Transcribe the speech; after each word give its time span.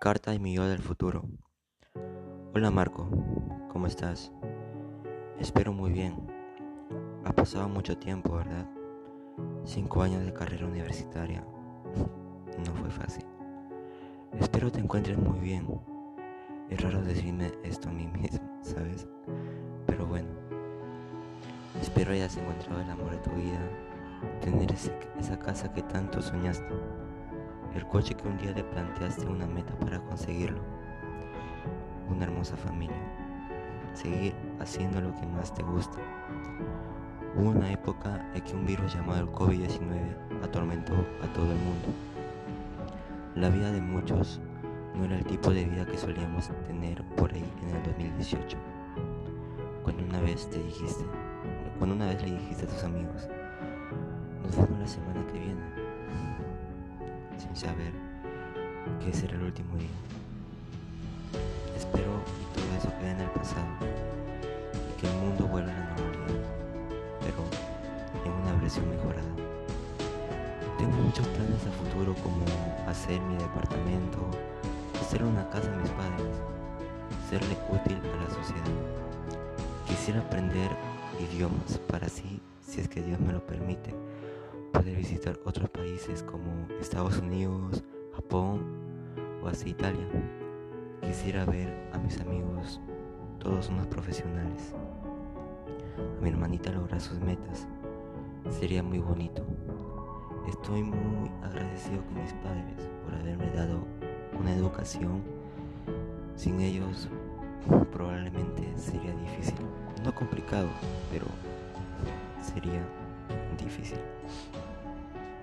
Carta 0.00 0.30
de 0.30 0.38
mi 0.38 0.54
yo 0.54 0.64
del 0.64 0.78
futuro. 0.78 1.24
Hola 2.54 2.70
Marco, 2.70 3.10
¿cómo 3.68 3.88
estás? 3.88 4.30
Espero 5.40 5.72
muy 5.72 5.90
bien. 5.90 6.14
Ha 7.24 7.32
pasado 7.32 7.68
mucho 7.68 7.98
tiempo, 7.98 8.36
¿verdad? 8.36 8.64
Cinco 9.64 10.00
años 10.02 10.24
de 10.24 10.32
carrera 10.32 10.66
universitaria. 10.66 11.44
No 12.64 12.74
fue 12.74 12.90
fácil. 12.90 13.24
Espero 14.38 14.70
te 14.70 14.80
encuentres 14.80 15.18
muy 15.18 15.40
bien. 15.40 15.66
Es 16.70 16.80
raro 16.80 17.02
decirme 17.02 17.52
esto 17.64 17.88
a 17.88 17.92
mí 17.92 18.06
mismo, 18.20 18.48
¿sabes? 18.62 19.08
Pero 19.86 20.06
bueno. 20.06 20.28
Espero 21.80 22.12
hayas 22.12 22.36
encontrado 22.36 22.80
el 22.80 22.90
amor 22.90 23.10
de 23.10 23.18
tu 23.18 23.30
vida. 23.30 23.60
Tener 24.42 24.72
esa 24.72 25.38
casa 25.40 25.72
que 25.72 25.82
tanto 25.82 26.22
soñaste 26.22 26.74
el 27.78 27.86
coche 27.86 28.16
que 28.16 28.26
un 28.26 28.36
día 28.38 28.52
te 28.52 28.64
planteaste 28.64 29.24
una 29.24 29.46
meta 29.46 29.72
para 29.78 30.00
conseguirlo, 30.00 30.60
una 32.10 32.24
hermosa 32.24 32.56
familia, 32.56 32.96
seguir 33.94 34.34
haciendo 34.58 35.00
lo 35.00 35.14
que 35.14 35.24
más 35.26 35.54
te 35.54 35.62
gusta. 35.62 35.98
Hubo 37.36 37.50
una 37.50 37.70
época 37.70 38.28
en 38.34 38.42
que 38.42 38.56
un 38.56 38.66
virus 38.66 38.94
llamado 38.94 39.20
el 39.20 39.28
COVID-19 39.28 40.42
atormentó 40.42 40.94
a 41.22 41.32
todo 41.32 41.52
el 41.52 41.58
mundo. 41.58 41.88
La 43.36 43.48
vida 43.48 43.70
de 43.70 43.80
muchos 43.80 44.40
no 44.96 45.04
era 45.04 45.16
el 45.16 45.24
tipo 45.24 45.50
de 45.50 45.64
vida 45.64 45.86
que 45.86 45.98
solíamos 45.98 46.50
tener 46.66 47.04
por 47.14 47.32
ahí 47.32 47.48
en 47.62 47.76
el 47.76 47.82
2018. 47.84 48.58
Cuando 49.84 50.02
una 50.02 50.20
vez 50.20 50.50
te 50.50 50.60
dijiste, 50.60 51.04
cuando 51.78 51.94
una 51.94 52.06
vez 52.06 52.20
le 52.22 52.32
dijiste 52.32 52.64
a 52.64 52.68
tus 52.70 52.82
amigos, 52.82 53.28
nos 54.42 54.56
vemos 54.56 54.80
la 54.80 54.86
semana 54.88 55.24
que 55.32 55.38
viene 55.38 55.57
saber 57.58 57.90
que 59.02 59.10
ese 59.10 59.26
era 59.26 59.34
el 59.34 59.42
último 59.42 59.74
día. 59.76 59.98
Espero 61.76 62.22
que 62.22 62.60
todo 62.60 62.70
eso 62.78 62.88
quede 63.00 63.10
en 63.10 63.20
el 63.20 63.30
pasado 63.30 63.66
y 63.82 65.00
que 65.00 65.08
el 65.08 65.14
mundo 65.16 65.44
vuelva 65.48 65.72
a 65.72 65.74
la 65.74 65.96
normalidad, 65.96 66.46
pero 67.18 67.42
en 68.24 68.32
una 68.42 68.52
versión 68.60 68.88
mejorada. 68.88 69.34
Tengo 70.78 70.96
muchos 70.98 71.26
planes 71.26 71.66
a 71.66 71.72
futuro 71.72 72.14
como 72.22 72.44
hacer 72.86 73.20
mi 73.22 73.34
departamento, 73.34 74.18
hacer 75.00 75.24
una 75.24 75.50
casa 75.50 75.72
a 75.72 75.76
mis 75.78 75.90
padres, 75.90 76.30
serle 77.28 77.56
útil 77.70 77.98
a 77.98 78.22
la 78.22 78.30
sociedad. 78.30 78.70
Quisiera 79.88 80.20
aprender 80.20 80.70
idiomas 81.18 81.78
para 81.88 82.06
así, 82.06 82.40
si 82.64 82.80
es 82.80 82.88
que 82.88 83.02
Dios 83.02 83.18
me 83.18 83.32
lo 83.32 83.44
permite, 83.44 83.92
poder 84.78 84.94
visitar 84.96 85.40
otros 85.44 85.68
países 85.70 86.22
como 86.22 86.68
Estados 86.80 87.18
Unidos, 87.18 87.82
Japón 88.14 88.64
o 89.42 89.48
hasta 89.48 89.68
Italia. 89.68 90.06
Quisiera 91.02 91.44
ver 91.44 91.90
a 91.92 91.98
mis 91.98 92.20
amigos, 92.20 92.80
todos 93.40 93.70
unos 93.70 93.88
profesionales. 93.88 94.76
A 95.96 96.22
mi 96.22 96.28
hermanita 96.28 96.70
lograr 96.70 97.00
sus 97.00 97.18
metas. 97.18 97.66
Sería 98.50 98.84
muy 98.84 99.00
bonito. 99.00 99.44
Estoy 100.48 100.84
muy 100.84 101.28
agradecido 101.42 102.00
con 102.04 102.22
mis 102.22 102.32
padres 102.34 102.88
por 103.04 103.14
haberme 103.16 103.50
dado 103.50 103.80
una 104.38 104.54
educación. 104.54 105.24
Sin 106.36 106.60
ellos 106.60 107.08
probablemente 107.90 108.62
sería 108.76 109.12
difícil. 109.16 109.66
No 110.04 110.14
complicado, 110.14 110.68
pero 111.10 111.26
sería 112.40 112.80
difícil. 113.58 113.98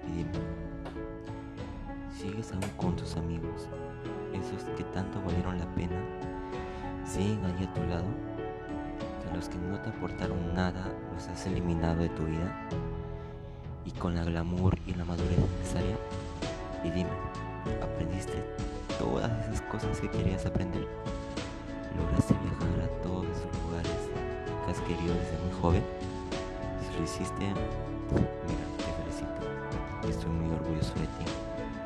Dime, 0.08 0.32
¿sigues 2.16 2.52
aún 2.52 2.62
con 2.78 2.96
tus 2.96 3.16
amigos? 3.18 3.68
Esos 4.34 4.64
que 4.76 4.84
tanto 4.86 5.22
valieron 5.26 5.58
la 5.58 5.66
pena, 5.76 6.00
siguen 7.06 7.44
ahí 7.46 7.66
a 7.66 7.74
tu 7.74 7.84
lado, 7.84 8.06
que 9.24 9.36
los 9.36 9.50
que 9.50 9.58
no 9.58 9.80
te 9.80 9.90
aportaron 9.90 10.54
nada 10.54 10.92
los 11.14 11.28
has 11.28 11.46
eliminado 11.48 12.02
de 12.02 12.10
tu 12.10 12.24
vida 12.24 12.68
y 13.86 13.92
con 13.92 14.16
la 14.16 14.24
glamour 14.24 14.78
y 14.86 14.94
la 14.94 15.06
madurez 15.06 15.38
necesaria. 15.60 15.98
Y 16.84 16.90
dime, 16.92 17.10
¿aprendiste 17.82 18.44
todas 19.00 19.32
esas 19.48 19.62
cosas 19.62 20.00
que 20.00 20.10
querías 20.10 20.46
aprender? 20.46 20.88
¿Lograste 21.98 22.34
viajar 22.34 22.82
a 22.82 23.02
todos 23.04 23.26
esos 23.26 23.64
lugares 23.64 23.92
que 24.66 24.72
has 24.72 24.80
querido 24.82 25.14
desde 25.14 25.38
muy 25.44 25.62
joven? 25.62 25.84
Si 26.82 26.98
lo 26.98 27.04
hiciste, 27.04 27.46
Mira. 28.12 28.75
Estoy 30.10 30.30
muy 30.30 30.56
orgulloso 30.56 30.94
de 30.96 31.02
ti. 31.02 31.26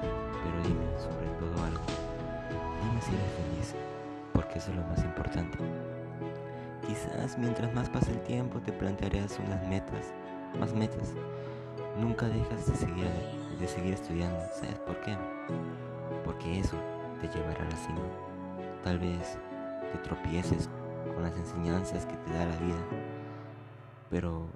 Pero 0.02 0.64
dime 0.64 0.86
sobre 0.98 1.28
todo 1.40 1.66
algo. 1.66 1.82
Dime 2.84 3.02
si 3.02 3.14
eres 3.14 3.32
feliz, 3.34 3.76
porque 4.34 4.60
eso 4.60 4.72
es 4.72 4.78
lo 4.78 4.84
más 4.84 5.04
importante. 5.04 5.58
Quizás 6.86 7.38
mientras 7.38 7.74
más 7.74 7.90
pase 7.90 8.12
el 8.12 8.22
tiempo 8.22 8.60
te 8.60 8.72
plantearás 8.74 9.40
unas 9.40 9.66
metas, 9.68 10.14
más 10.60 10.74
metas. 10.74 11.14
Nunca 12.00 12.28
dejas 12.28 12.66
de 12.68 12.76
seguir, 12.76 13.08
de 13.60 13.68
seguir 13.68 13.94
estudiando. 13.94 14.40
¿Sabes 14.54 14.80
por 14.80 15.00
qué? 15.02 15.16
Porque 16.26 16.60
eso 16.60 16.78
te 17.22 17.28
llevará 17.28 17.66
a 17.66 17.70
la 17.70 17.78
cima. 17.78 18.02
Tal 18.84 19.00
vez 19.00 19.38
te 19.92 19.98
tropieces 20.00 20.70
con 21.14 21.24
las 21.24 21.36
enseñanzas 21.36 22.06
que 22.06 22.16
te 22.16 22.34
da 22.34 22.46
la 22.46 22.56
vida, 22.58 22.84
pero 24.10 24.48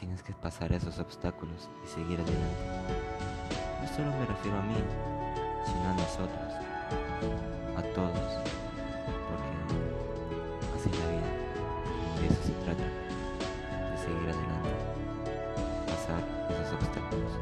Tienes 0.00 0.22
que 0.22 0.32
pasar 0.32 0.72
esos 0.72 0.98
obstáculos 0.98 1.68
y 1.84 1.86
seguir 1.86 2.18
adelante. 2.18 2.64
No 3.82 3.86
solo 3.94 4.10
me 4.18 4.24
refiero 4.24 4.56
a 4.56 4.62
mí, 4.62 4.74
sino 5.66 5.90
a 5.90 5.92
nosotros, 5.92 6.54
a 7.76 7.82
todos, 7.94 8.40
porque 9.28 9.52
así 10.74 10.88
es 10.88 10.98
la 11.00 11.06
vida. 11.06 11.30
De 12.18 12.26
eso 12.28 12.42
se 12.42 12.52
trata, 12.64 12.82
de 13.90 13.98
seguir 13.98 14.30
adelante, 14.30 14.72
pasar 15.86 16.24
esos 16.48 16.72
obstáculos. 16.72 17.32